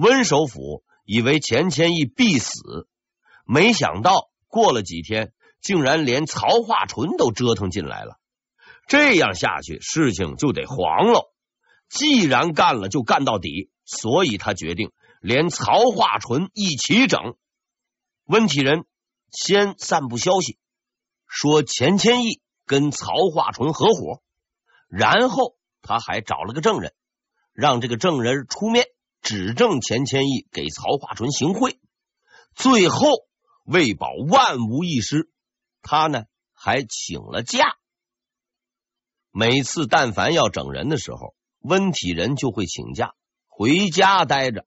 [0.00, 2.88] 温首府以为钱谦益必死，
[3.44, 8.18] 没想到过了几天，竟然连曹化淳都折腾进来了。
[8.86, 11.30] 这样下去，事情就得黄了。
[11.90, 13.70] 既然干了，就干到底。
[13.84, 17.34] 所以他决定连曹化淳一起整。
[18.24, 18.84] 温体仁
[19.32, 20.58] 先散布消息，
[21.26, 24.22] 说钱谦益跟曹化淳合伙，
[24.88, 26.94] 然后他还找了个证人，
[27.52, 28.86] 让这个证人出面
[29.22, 31.78] 指证钱谦益给曹化淳行贿。
[32.54, 33.08] 最后
[33.64, 35.30] 为保万无一失，
[35.82, 37.76] 他呢还请了假。
[39.30, 43.14] 每次但凡要整人的时候，温体仁就会请假
[43.46, 44.66] 回家待着。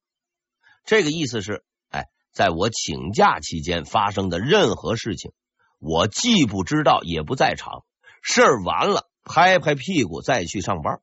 [0.86, 5.34] 这个意思是，哎，在我请假期间发生的任何事情，
[5.80, 7.84] 我既不知道，也不在场。
[8.22, 11.02] 事儿完了，拍拍屁股再去上班。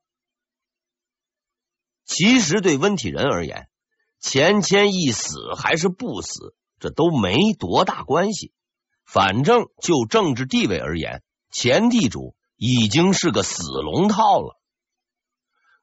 [2.05, 3.67] 其实对温体仁而言，
[4.19, 8.53] 钱谦益死还是不死，这都没多大关系。
[9.05, 12.35] 反正就政治地位而言，钱地主。
[12.63, 14.61] 已经是个死龙套了，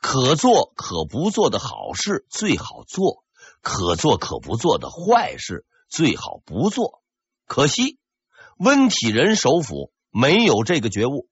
[0.01, 3.25] 可做可不做的好事最好做，
[3.63, 7.03] 可做可不做的坏事最好不做。
[7.47, 7.99] 可惜
[8.59, 11.29] 温体仁首府没有这个觉悟，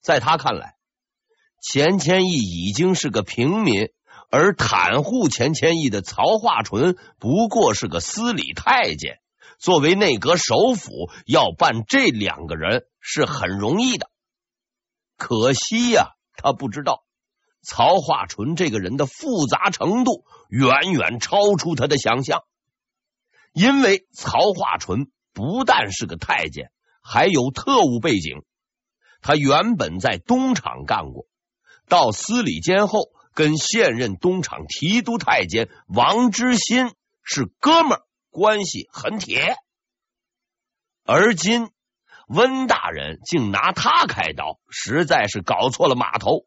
[0.00, 0.76] 在他看来，
[1.60, 3.90] 钱谦益已经是个平民，
[4.30, 9.18] 而袒护钱谦益的曹化淳不过是个司礼太监。
[9.58, 14.08] 作为内阁首辅，要办这两个人是很容易的。
[15.16, 17.02] 可惜呀、他不知道
[17.62, 22.42] 曹化淳这个人的复杂程度远远超出他的想象。
[23.52, 26.70] 因为曹化淳不但是个太监，
[27.02, 28.44] 还有特务背景。
[29.20, 31.26] 他原本在东厂干过，
[31.88, 33.08] 到司礼监后，
[33.38, 39.54] 跟现任东厂提督太监王之心是哥们儿，关系很铁。
[41.04, 41.70] 而今。
[42.26, 46.44] 温大人竟拿他开刀，实在是搞错了码头。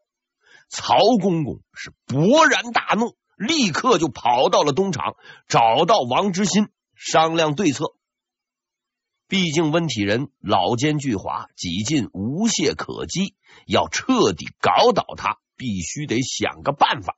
[0.68, 5.16] 曹公公是勃然大怒，立刻就跑到了东厂，
[5.48, 7.96] 找到王之心商量对策。
[9.26, 13.34] 毕竟温体仁老奸巨猾，几近无懈可击，
[13.66, 17.16] 要彻底搞倒他，必须得想个办法。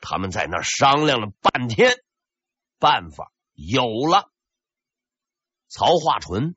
[0.00, 2.02] 他们在那儿商量了半天，
[2.80, 4.32] 办法有了。
[5.68, 6.56] 曹化淳。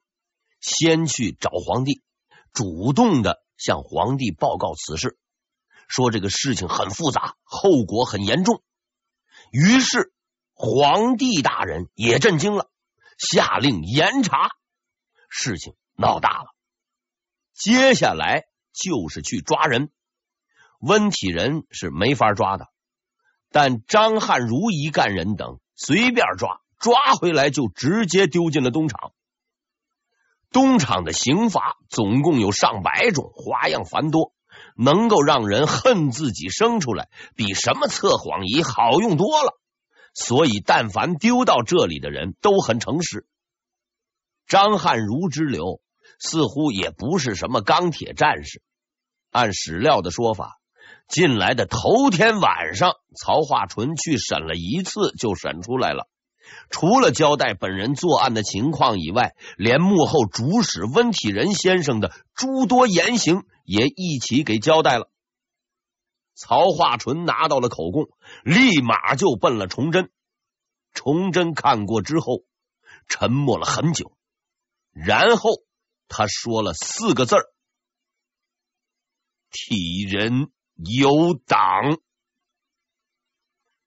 [0.61, 2.01] 先去找皇帝，
[2.51, 5.15] 主动的向皇帝报告此事，
[5.87, 8.63] 说这个事情很复杂，后果很严重。
[9.51, 10.11] 于是
[10.55, 12.71] 皇帝大人也震惊了，
[13.19, 14.49] 下令严查。
[15.29, 16.55] 事情闹大了，
[17.53, 19.91] 接下来就是去抓人。
[20.85, 22.67] 温体仁是没法抓的，
[23.49, 29.11] 但张汉如一干人等随便抓，抓回来就直接丢进了东厂。
[30.51, 34.33] 东厂的刑罚总共有上百种，花样繁多，
[34.77, 39.59] 能够让人恨自己生出来，比什么测谎仪好用多了。
[40.13, 43.25] 所以，但凡丢到这里的人都很诚实。
[44.45, 45.81] 张汉如之流
[46.19, 48.61] 似乎也不是什么钢铁战士。
[49.31, 50.59] 按史料的说法，
[51.07, 56.09] 进来的头天晚上，曹化淳去审了一次，就审出来了。
[56.69, 65.09] 除了交代本人作案的情况以外，连幕后主使温体仁先生的诸多言行也一起给交代了。
[66.33, 68.09] 曹化淳拿到了口供，
[68.43, 70.11] 立马就奔了崇祯。
[70.93, 72.43] 崇祯看过之后，
[73.07, 74.11] 沉默了很久，
[74.91, 75.49] 然后
[76.07, 77.43] 他说了四个字儿
[79.51, 81.99] ：“体仁有党。”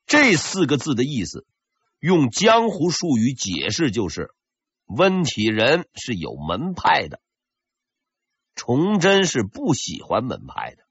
[0.07, 1.47] 这四个字的意思。
[2.01, 4.33] 用江湖术语解释，就是
[4.85, 7.21] 温体仁是有门派的。
[8.55, 10.85] 崇祯是不喜欢门派的，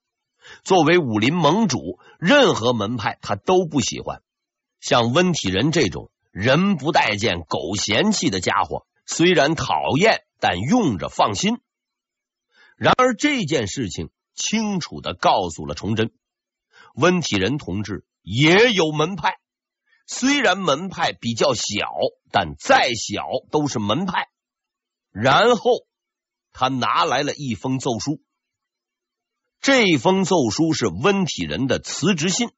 [0.63, 4.21] 作为武林盟主，任何门派他都不喜欢。
[4.81, 11.61] 像温体仁这种人不待见狗嫌弃的家伙，虽然讨厌，但用着放心。
[12.75, 16.13] 然而这件事情清楚的告诉了崇祯，
[16.93, 19.33] 温体仁同志也有门派。
[20.05, 21.63] 虽然门派比较小，
[22.31, 24.29] 但再小都是门派。
[25.11, 25.71] 然后
[26.53, 28.21] 他拿来了一封奏书，
[29.59, 32.51] 这封奏书是温体仁的辞职信。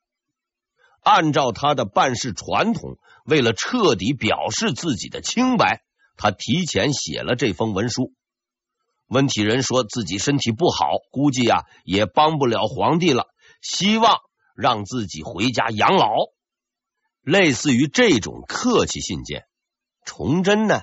[1.02, 5.82] 按照他的办事传统，为了彻底表示自己的清白，
[6.18, 8.14] 他提前写了这封文书。
[9.10, 13.26] 温体仁说自己身体不好，估计啊也帮不了皇帝了，
[13.60, 14.20] 希望
[14.56, 16.08] 让自己回家养老。
[17.22, 19.48] 类似于这种客气信件，
[20.06, 20.82] 崇祯呢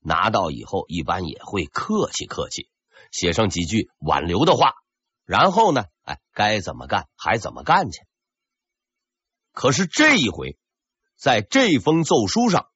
[0.00, 2.70] 拿到以后，一般也会客气客气，
[3.12, 4.72] 写上几句挽留的话，
[5.26, 8.00] 然后呢，哎，该怎么干还怎么干去。
[9.52, 10.58] 可是这一回，
[11.14, 12.68] 在这封奏书上，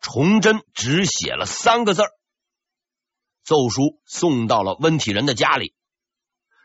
[0.00, 2.10] 崇祯只写了三个字儿。
[3.44, 5.74] 奏书送到了温体仁的家里，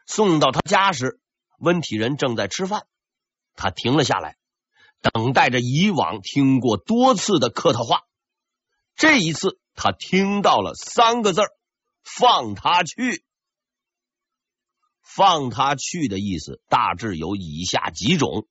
[0.05, 1.19] 送到他家时，
[1.59, 2.87] 温体仁正在吃饭，
[3.55, 4.37] 他停了下来。
[4.99, 8.03] 等待着以往听过多次的客套话，
[8.95, 11.41] 这一次他听到了三个字
[12.03, 13.23] ：“放他去。”
[15.03, 18.47] 放他去的意思大致有以下几种：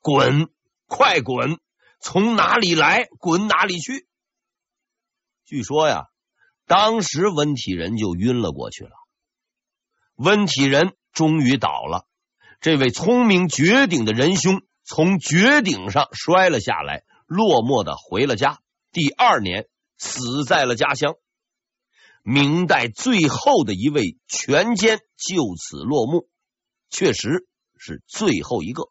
[0.00, 0.48] 滚，
[0.86, 1.60] 快滚，
[2.00, 4.08] 从哪里来滚哪里去。
[5.44, 6.08] 据说呀，
[6.68, 8.92] 当时温体仁就晕了过去了。
[10.14, 12.06] 温体仁终于倒了，
[12.60, 14.62] 这位聪明绝顶的仁兄。
[14.84, 18.60] 从绝顶上摔了下来，落寞的回了家。
[18.90, 19.68] 第二年
[19.98, 21.16] 死在了家乡。
[22.22, 26.30] 明代最后的一位权奸就此落幕，
[26.88, 28.90] 确实是最后一个。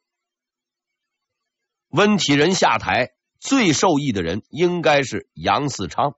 [1.87, 3.09] 温体仁下台
[3.39, 6.13] 最受益的人应该是杨嗣昌。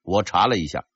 [0.00, 0.86] 我查了一下，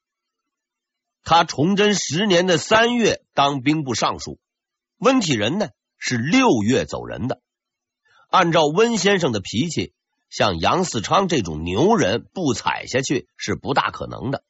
[1.24, 4.38] 他崇祯十年的三月当兵部尚书，
[4.98, 7.40] 温体仁呢是六月走人的。
[8.28, 9.94] 按照温先生的脾气，
[10.28, 14.44] 像杨嗣昌这种牛人不踩下去是不大可能的。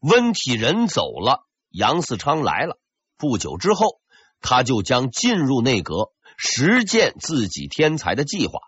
[0.00, 2.78] 温体仁走了，杨嗣昌来了。
[3.16, 4.00] 不久之后，
[4.40, 8.58] 他就将进入内阁，实践自己天才的计划。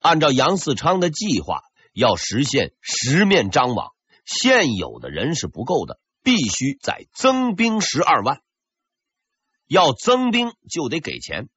[0.00, 3.92] 按照杨嗣昌的计划，要实现十面张网，
[4.32, 8.40] 现有的人是不够的，必须再增兵十二万。
[9.66, 11.48] 要增兵就得给钱。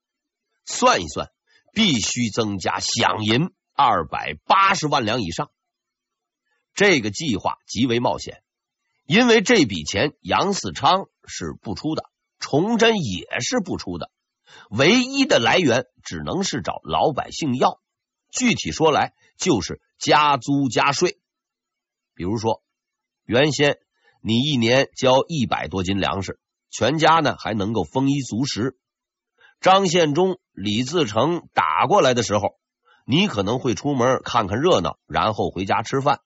[0.66, 1.30] 算一算，
[1.72, 5.52] 必须增加饷银二百八十万两以上。
[6.74, 8.42] 这个计划极为冒险，
[9.06, 12.10] 因为这笔钱杨嗣昌是不出的，
[12.40, 14.10] 崇祯也是不出的，
[14.72, 17.80] 唯一的来源只能是找老百姓要。
[18.32, 21.20] 具体说来，就是加租加税。
[22.16, 22.62] 比如说，
[23.26, 23.78] 原先
[24.22, 26.40] 你一年交一百多斤粮食，
[26.70, 28.78] 全家呢还能够丰衣足食。
[29.62, 32.60] 张献忠、李自成打过来的时候，
[33.06, 36.20] 你可能会出门看看热闹，然后回家吃饭。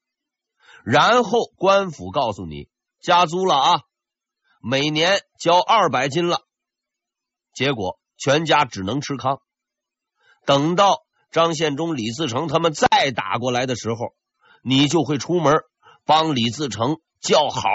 [0.83, 2.69] 然后官府告诉你
[2.99, 3.81] 加租了啊，
[4.61, 6.41] 每年交二百斤了。
[7.53, 9.41] 结果全家只能吃糠。
[10.45, 10.99] 等到
[11.31, 14.15] 张献忠、李自成他们再打过来的时候，
[14.63, 15.61] 你就会出门
[16.07, 17.69] 帮李自成叫好，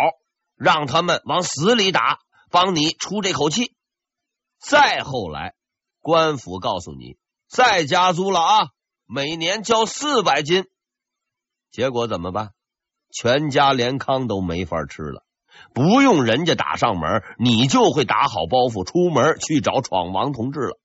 [0.56, 2.18] 让他们往死里打，
[2.50, 3.76] 帮你出这口气。
[4.58, 5.54] 再后来，
[6.00, 8.68] 官府告诉你再加租了啊，
[9.06, 10.64] 每年交四百斤。
[11.70, 12.52] 结果怎么办？
[13.14, 15.26] 全家连糠都没法吃了，
[15.74, 20.80] 不用人家打上门，你就会打好包袱出门去找闯王同志了。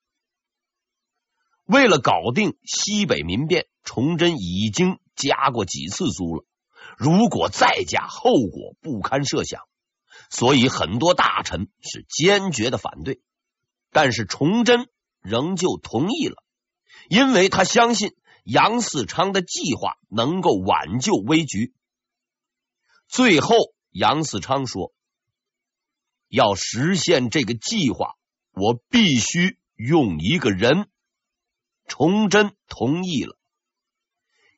[1.64, 6.44] 为了搞定西北民变，崇祯已经加过几次租了，
[6.98, 9.62] 如果再加，后果不堪设想，
[10.32, 13.22] 所以很多大臣是坚决的反对。
[13.92, 14.90] 但是崇祯
[15.22, 16.44] 仍旧同意了，
[17.08, 21.76] 因为他相信杨嗣昌的计划能够挽救危局。
[23.08, 23.56] 最后，
[23.92, 24.92] 杨嗣昌说
[26.28, 28.16] ：“要实现这个计划，
[28.54, 30.90] 我必须用一个人。”
[31.88, 33.37] 崇祯同意了。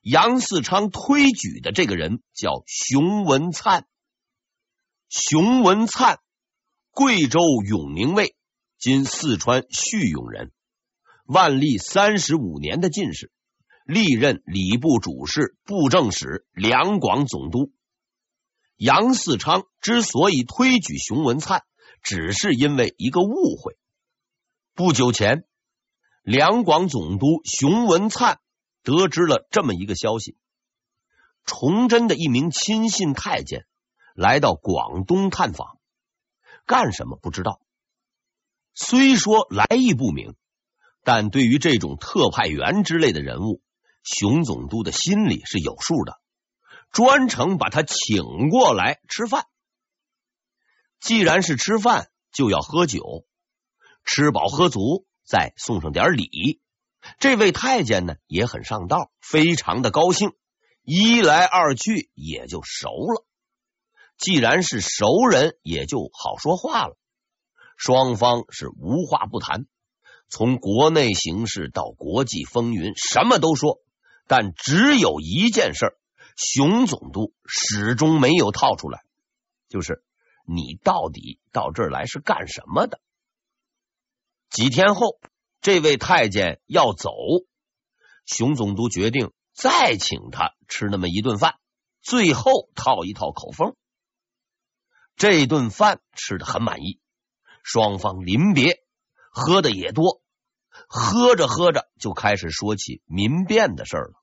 [0.10, 3.86] 杨嗣昌推举的这个人叫熊文灿。
[5.08, 6.18] 熊文灿，
[6.90, 8.36] 贵州永宁卫。
[8.80, 10.52] 今四川叙永人，
[11.26, 13.32] 万历三十五年的进士，
[13.86, 17.72] 历任礼部主事、布政使、两广总督。
[18.78, 21.62] 杨嗣昌之所以推举熊文灿，
[22.02, 23.78] 只是因为一个误会。
[24.74, 25.44] 不久前，
[26.24, 28.40] 两广总督熊文灿
[28.90, 30.36] 得知了这么一个消息：
[31.46, 33.68] 崇祯的一名亲信太监
[34.16, 35.78] 来到广东探访，
[36.66, 37.62] 干什么不知道。
[38.74, 40.34] 虽说来意不明，
[41.04, 43.62] 但对于这种特派员之类的人物，
[44.02, 46.20] 熊总督的心里是有数的，
[46.92, 49.46] 专程把他请过来吃饭。
[51.00, 53.28] 既然是吃饭，就要喝酒，
[54.04, 56.60] 吃饱喝足，再送上点礼。
[57.20, 60.34] 这位太监呢也很上道，非常的高兴，
[60.84, 63.26] 一来二去也就熟了。
[64.18, 66.98] 既然是熟人，也就好说话了。
[67.78, 69.66] 双方是无话不谈，
[70.28, 73.82] 从国内形势到国际风云，什么都说，
[74.28, 75.98] 但只有一件事，
[76.36, 79.02] 熊总督始终没有套出来，
[79.70, 80.04] 就是
[80.46, 83.00] 你到底到这儿来是干什么的？
[84.50, 85.20] 几天后，
[85.62, 87.12] 这位太监要走，
[88.26, 91.56] 熊总督决定再请他吃那么一顿饭，
[92.02, 93.76] 最后套一套口风。
[95.16, 97.00] 这顿饭吃的很满意，
[97.64, 98.84] 双方临别。
[99.32, 100.24] 喝的也多，
[100.88, 104.14] 喝着喝着就开始说起民变的事儿了。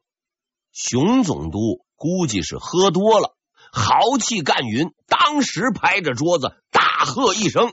[0.72, 3.36] 熊总督估计是喝多了，
[3.72, 7.72] 豪气干云，当时拍着桌子大喝一声：“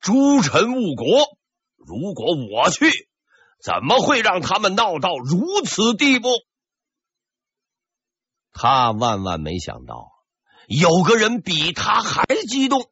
[0.00, 1.35] 诸臣误国！
[1.86, 3.08] 如果我去，
[3.62, 6.28] 怎么会让他们闹到如此地步？”
[8.52, 10.10] 他万万没想到，
[10.66, 12.90] 有个人比他还激动。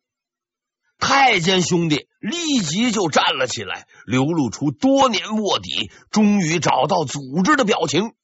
[0.99, 8.15] 太监兄弟立即就站了起来，流露出多年卧底、终于找到组织的表情，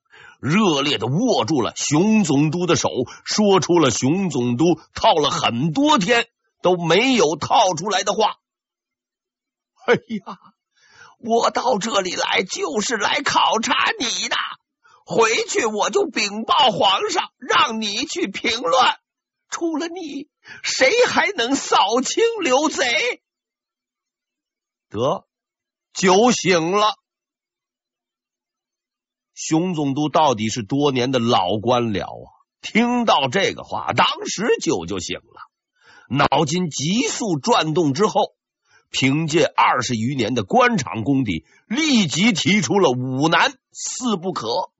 [0.41, 2.89] 热烈的握住了熊总督的手，
[3.25, 6.29] 说出了熊总督套了很多天
[6.62, 8.37] 都没有套出来的话
[9.87, 10.39] ：“哎呀，
[11.21, 14.37] 我到这里来就是来考察你的，
[15.07, 18.99] 回去我就禀报皇上，让你去平乱。”
[19.53, 20.29] 除了你，
[20.62, 23.21] 谁还能扫清流贼？
[24.89, 25.27] 得，
[25.93, 26.95] 酒醒了。
[29.35, 38.37] 熊总督到底是多年的老官僚啊，听到这个话，当时酒就醒了，脑筋急速转动之后，
[38.90, 44.70] 凭借二十余年的官场功底，立即提出了五难四不可。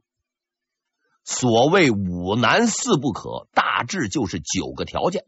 [1.25, 5.25] 所谓五难四不可，大致就是九个条件。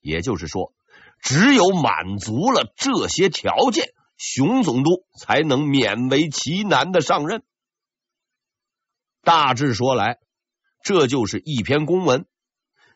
[0.00, 0.72] 也就是说，
[1.20, 7.42] 只有满足了这些条件，熊总督才能勉为其难的上任。
[9.22, 10.18] 大致说来，
[10.82, 12.26] 这就是一篇公文，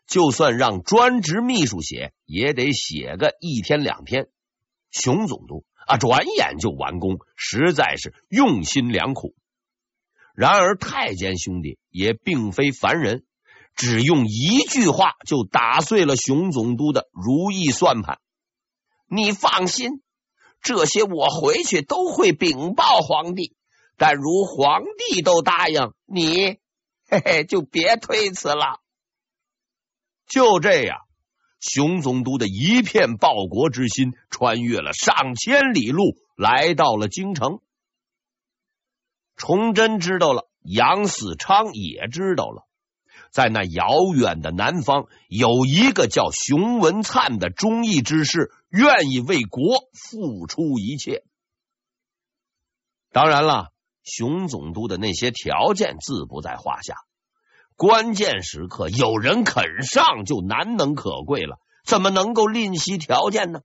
[0.05, 4.27] 就算让专职秘书写，也得写个一天两天。
[4.93, 9.35] 熊总督啊，转眼就完工，实在是用心良苦。
[10.33, 13.25] 然而，太监兄弟也并非凡人，
[13.75, 18.19] 只用一句话就打碎了熊总督的如意算盘。
[19.07, 20.01] 你放心，
[20.61, 23.55] 这些我回去都会禀报皇帝。
[23.95, 26.57] 但如皇帝都答应你，
[27.07, 28.79] 嘿嘿，就别推辞了。
[30.25, 30.97] 就这样，
[31.63, 37.59] 熊总督的一片报国之心，穿越了上千里路，来到了京城。
[39.37, 42.67] 崇祯知道了，杨嗣昌也知道了，
[43.31, 51.23] 在那遥远的南方，有一个叫熊文灿的忠义之士，愿意为国付出一切。
[53.13, 53.71] 当然了，
[54.03, 56.95] 熊总督的那些条件自不在话下，
[57.75, 63.61] 关键时刻有人肯上就难能可贵了，怎么能够吝惜条件呢？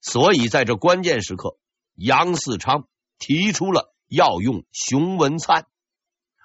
[0.00, 1.58] 所以在这关键时刻，
[1.94, 3.94] 杨嗣昌提出了。
[4.10, 5.66] 要用熊文灿，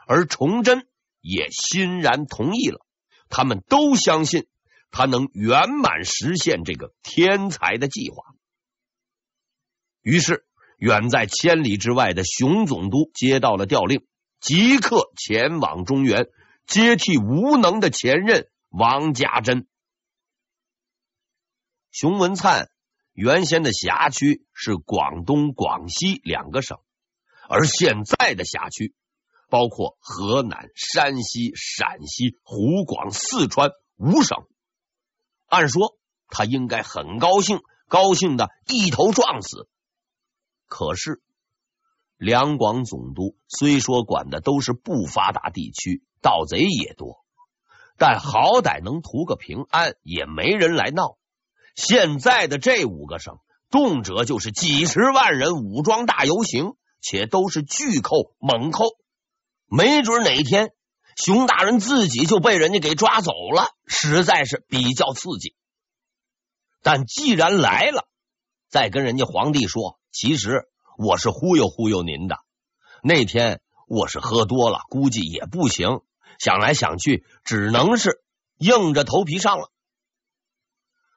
[0.06, 0.86] 而崇祯
[1.22, 2.86] 也欣然同意了。
[3.30, 4.48] 他们都相信
[4.92, 8.36] 他能圆满实现这个天才的计划。
[10.02, 10.46] 于是，
[10.78, 14.06] 远在千里之外的熊总督接到了调令，
[14.44, 16.28] 即刻前往中原
[16.68, 19.68] 接替无能的前任王家珍。
[21.92, 22.70] 熊文灿
[23.14, 26.78] 原先的辖区是广东、广西两个省。
[27.48, 28.94] 而现在的辖区
[29.48, 34.46] 包括河南、山西、陕西、湖广、四川五省。
[35.48, 35.98] 按说
[36.28, 39.70] 他应该很高兴，高兴的一头撞死。
[40.68, 41.22] 可是
[42.18, 47.24] 两广总督虽说管的都是不发达地区，盗贼也多，
[47.98, 51.18] 但好歹能图个平安，也没人来闹。
[51.76, 53.38] 现在的这五个省，
[53.70, 56.76] 动辄就是几十万人武装大游行。
[57.06, 58.86] 且都是巨扣猛扣，
[59.66, 60.70] 没准哪天
[61.18, 65.54] 熊大人自己就被人家给抓走了，实在是比较刺激。
[66.82, 68.08] 但既然来了，
[68.70, 72.38] 再跟人家皇帝说，其实我是忽悠忽悠您的。
[73.02, 76.02] 那天我是喝多了，估计也不行。
[76.40, 78.22] 想来想去，只能是
[78.58, 79.72] 硬着头皮上了。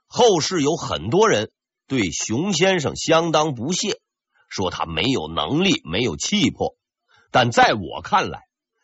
[0.06, 1.50] 后世有很多人
[1.86, 4.00] 对熊先生相当不屑。
[4.48, 6.76] 说他没有能力，没有气魄，
[7.32, 8.42] 但在我看来，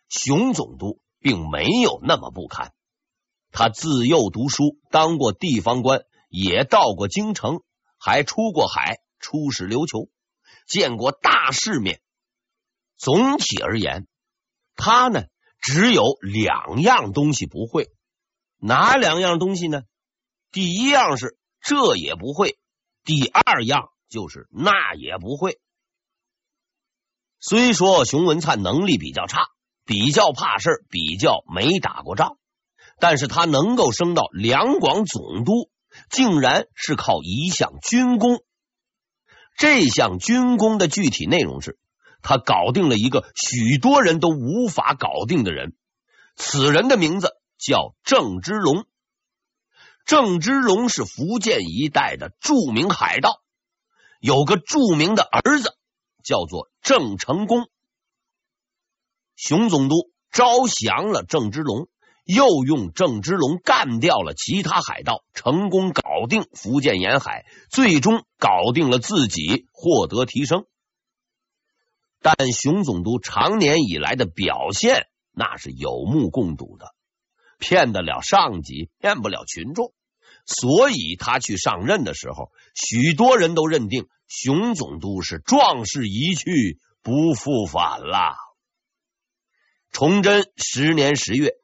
[0.08, 2.72] 熊总督并没有那么不堪。
[3.52, 7.62] 他自幼读书，当过地方官，也到过京城，
[7.96, 10.08] 还出过海，出使琉球。
[10.66, 12.00] 见过大世面。
[12.96, 14.06] 总体而言，
[14.76, 15.24] 他呢
[15.60, 17.90] 只有两样东西不会，
[18.58, 19.82] 哪两样东西呢？
[20.50, 22.58] 第一样是这也不会，
[23.04, 25.58] 第二样就是那也不会。
[27.40, 29.48] 虽说熊文灿能力比较差，
[29.84, 32.38] 比较怕事，比较没打过仗，
[33.00, 35.70] 但是他能够升到两广总督，
[36.08, 38.44] 竟然是靠一项军功。
[39.56, 41.78] 这项军功的具体内容是，
[42.22, 45.74] 他搞定了一个许多人都无法搞定的人，
[46.36, 48.86] 此人的名字叫郑芝龙。
[50.04, 53.42] 郑芝龙是福建一带的著名海盗，
[54.20, 55.76] 有个著名的儿子。
[56.24, 57.68] 叫做郑成功，
[59.34, 61.88] 熊总督招降了郑芝龙，
[62.24, 70.64] 又用郑芝龙干掉了其他海盗，成功搞定福建沿海，最终搞定了自己，获得提升。
[72.20, 76.94] 但熊总督长年以来的表现，那是有目共睹的，
[77.58, 79.92] 骗得了上级，骗不了群众。
[80.46, 88.36] 所以他去上任的时候，许多人都认定熊总督是壮士一去不复返了。
[89.90, 91.54] 崇祯十年十月，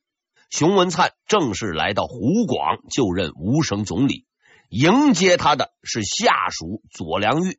[0.50, 4.26] 熊文灿正式来到湖广就任吴省总理，
[4.70, 7.58] 迎接他的是下属左良玉。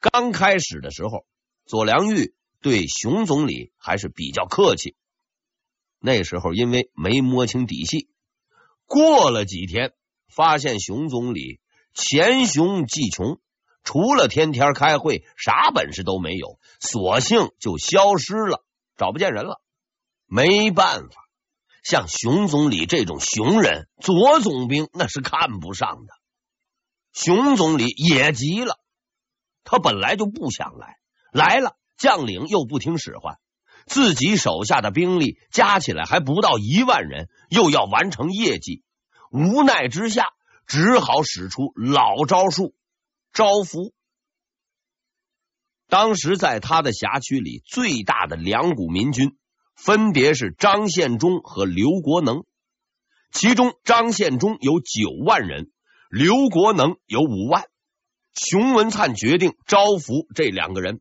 [0.00, 1.24] 刚开始的时候，
[1.64, 4.96] 左良玉对熊总理还是比较客气。
[6.00, 8.10] 那时候因为没摸清底细。
[8.84, 9.92] 过了几天，
[10.28, 11.60] 发现熊总理
[11.94, 13.40] 黔雄技穷，
[13.82, 18.64] 除了天天开会，啥本事都没有，索性就消失了，
[18.96, 19.60] 找不见人了。
[20.26, 21.25] 没办法，
[21.88, 26.14] 像熊总理这种熊人，左总兵那是看不上的。
[27.12, 28.80] 熊总理也急了，
[29.62, 30.98] 他本来就不想来，
[31.30, 33.38] 来了将领又不听使唤。
[33.86, 38.82] 自己手下的兵力加起来还不到一万人，又要完成业绩，
[39.30, 40.26] 无奈之下
[40.66, 42.74] 只好使出老招数
[43.32, 43.92] 招抚。
[45.86, 49.38] 当时在他的辖区里，最大的两股民军
[49.76, 52.44] 分别是张献忠和刘国能，
[53.30, 55.70] 其中张献忠有九万人，
[56.10, 57.64] 刘国能有五万。
[58.34, 61.00] 熊文灿决定招抚这两个人。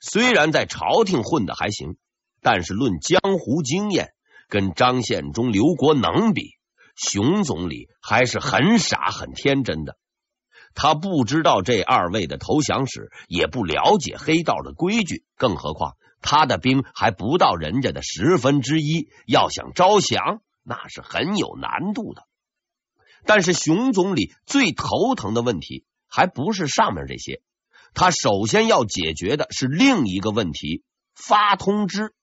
[0.00, 1.96] 虽然在朝廷混的还行，
[2.40, 4.12] 但是论江湖经验，
[4.48, 6.50] 跟张献忠、刘国能比，
[6.96, 9.96] 熊总理还是很傻、很天真的。
[10.74, 22.26] 他不知道这二位的投降史，也不了解黑道的规矩，更何况他的兵还不到人家的十分之一，要想招降，那是很有难度的。
[23.24, 27.42] 但是熊总理最头疼的问题，还不是上面这些。
[27.94, 32.14] 他首先要解决的是另一个问题：发通知。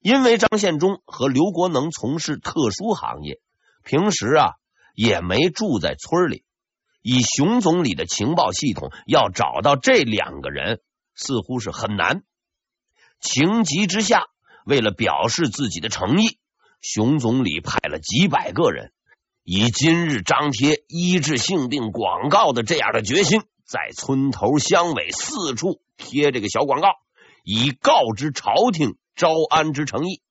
[0.00, 3.40] 因为张献忠和刘国能从事特殊行业，
[3.84, 4.54] 平时啊
[4.94, 6.44] 也没住在村里。
[7.02, 10.80] 以熊总理的情报系统，要找到这两个人
[11.14, 12.22] 似乎是很难。
[13.20, 14.24] 情急之下，
[14.64, 16.38] 为了表示自己的诚意，
[16.80, 18.92] 熊总理派了几百个人，
[19.44, 23.42] 以今日张贴医治性病广告的这样的决心。
[23.66, 26.88] 在村头乡尾四处贴这个小广告，
[27.44, 30.22] 以告知朝廷招安之诚意。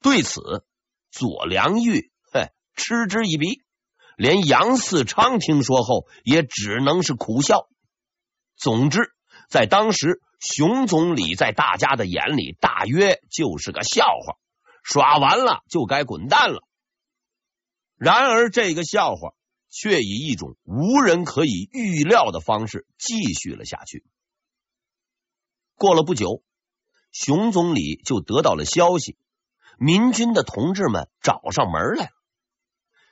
[0.00, 0.64] 对此，
[1.12, 3.62] 左良玉嘿嗤之以鼻，
[4.16, 7.68] 连杨嗣昌听说后也只能是苦笑。
[8.56, 9.12] 总之，
[9.52, 14.38] 在当时，熊总理在大家的眼里大约就是个笑话，
[14.82, 16.64] 耍完了就该滚蛋了。
[17.96, 19.34] 然而，这个笑话。
[19.74, 24.04] 却以一种无人可以预料的方式继续了下去。
[25.76, 26.42] 过了不久，
[27.10, 29.16] 熊总理就得到了消息，
[29.78, 32.10] 民军的同志们找上门来了。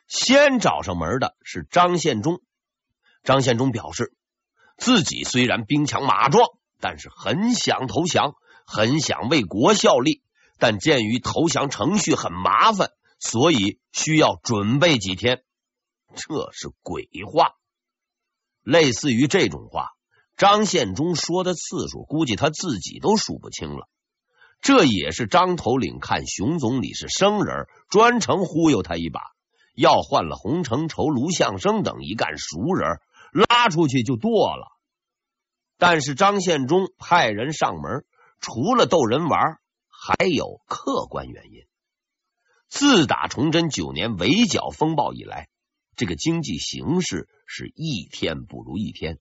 [0.07, 2.43] 先找上门的是张献忠。
[3.23, 4.13] 张献忠表示，
[4.81, 6.49] 自己虽然兵强马壮，
[6.81, 8.33] 但是很想投降，
[8.67, 10.23] 很想为国效力，
[10.59, 15.43] 但鉴于投降程序很麻烦，所以需要准备几天。
[16.15, 17.51] 这是鬼话，
[18.63, 19.91] 类似于这种话，
[20.39, 23.87] 张献忠说的次数，估计他自己都数不清了。
[24.63, 29.21] 这也是张头领看熊总理是生人，专程忽悠他一把，
[29.75, 32.99] 要换了洪承畴、卢象升等一干熟人，
[33.33, 34.67] 拉出去就剁了。
[35.79, 38.05] 但是张献忠派人上门，
[38.41, 41.67] 除了逗人玩，还有客观原因。
[42.69, 45.49] 自打崇祯九年围剿风暴以来。
[45.97, 49.19] 这个经济形势是一天不如一天，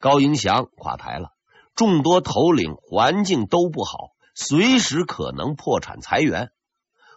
[0.00, 1.28] 高迎祥垮台了，
[1.76, 6.50] 众多头领环境都不好，随时可能破产裁员。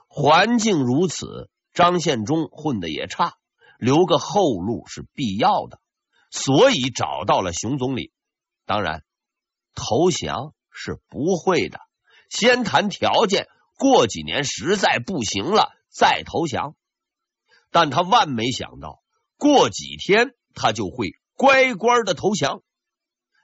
[0.08, 3.34] 环境如此，张献忠混的也差，
[3.80, 5.80] 留个后路是必要的，
[6.30, 8.12] 所以找到了熊总理。
[8.66, 9.04] 当然，
[9.74, 11.80] 投降是不会的，
[12.30, 16.76] 先谈条件，过几年实在不行了再投降。
[17.72, 19.02] 但他万没想到，
[19.38, 22.62] 过几天他就会乖乖的投降。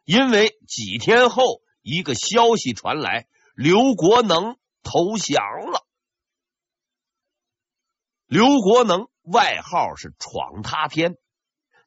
[0.06, 5.42] 因为几天后，一个消息传来，刘国能投降
[5.72, 5.86] 了。
[8.26, 11.16] 刘国能外号是“闯他天”，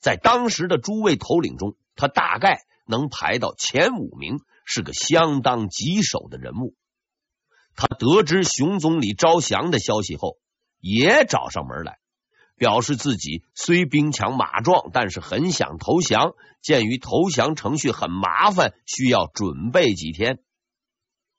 [0.06, 6.76] 在当时的诸位头领中，他大概能排到前五名，是个相当棘手的人物。
[7.74, 10.38] 他得知熊总理招降的消息后，
[10.78, 11.98] 也找上门来。
[12.54, 16.34] 表示自己虽兵强马壮，但是很想投降。
[16.62, 20.38] 鉴于投降程序很麻烦，需要准备几天。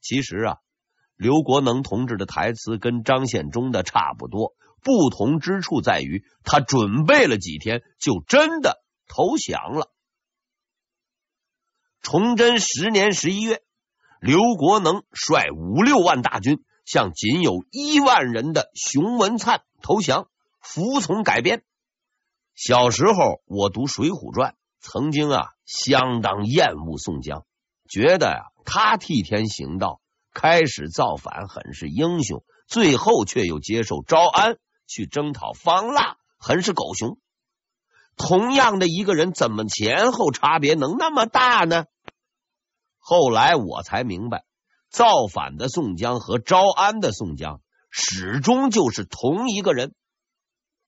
[0.02, 0.58] 其实啊，
[1.16, 9.92] 刘国能同志的台词跟张献忠的差不多，不同之处在于他准备了几天，就真的投降了。
[12.02, 13.62] 崇祯十年十一月，
[14.22, 20.30] 刘国能率五六万大军向仅有一万人的熊文灿投降。
[20.60, 21.64] 服从改编。
[22.54, 27.46] 小时候我读《水浒传》，曾经啊相当厌恶宋江，
[27.88, 30.02] 觉得呀、啊、他替天行道，
[30.34, 34.58] 开始造反很是英雄，最后却又接受招安
[34.88, 37.20] 去征讨方腊，很是狗熊。
[38.16, 41.86] 同样的一个人，怎么前后差别能那么大呢？
[42.98, 44.44] 后来我才明白，
[44.90, 49.94] 造反的宋江和招安的宋江始终就是同一个人。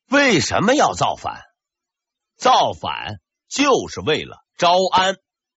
[0.09, 1.43] 为什么要造反？
[2.35, 5.17] 造反就是为了招安。